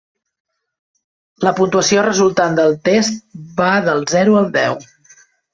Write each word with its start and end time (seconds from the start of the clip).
La 1.47 1.53
puntuació 1.59 2.05
resultant 2.07 2.57
del 2.61 2.75
test 2.91 3.23
va 3.61 3.71
del 3.91 4.05
zero 4.15 4.39
al 4.41 4.53
deu. 4.61 4.83